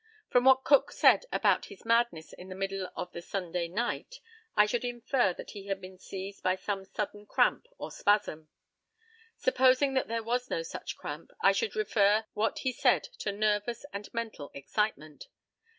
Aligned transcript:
From 0.31 0.45
what 0.45 0.63
Cook 0.63 0.91
said 0.91 1.25
about 1.31 1.65
his 1.67 1.85
madness 1.85 2.33
in 2.33 2.49
the 2.49 2.55
middle 2.55 2.89
of 2.95 3.11
the 3.11 3.21
Sunday 3.21 3.67
night 3.67 4.19
I 4.55 4.65
should 4.65 4.83
infer 4.83 5.31
that 5.33 5.51
he 5.51 5.67
had 5.67 5.79
been 5.79 5.99
seized 5.99 6.41
by 6.41 6.55
some 6.55 6.85
sudden 6.85 7.27
cramp 7.27 7.67
or 7.77 7.91
spasm. 7.91 8.49
Supposing 9.37 9.93
that 9.93 10.07
there 10.07 10.23
was 10.23 10.49
no 10.49 10.63
such 10.63 10.97
cramp, 10.97 11.29
I 11.41 11.51
should 11.51 11.75
refer 11.75 12.25
what 12.33 12.57
he 12.57 12.71
said 12.71 13.03
to 13.19 13.31
nervous 13.31 13.85
and 13.93 14.11
mental 14.11 14.49
excitement. 14.55 15.27